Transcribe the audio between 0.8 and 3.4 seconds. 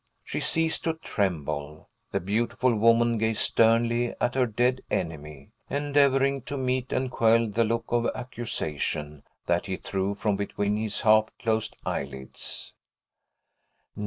to tremble; the beautiful woman gazed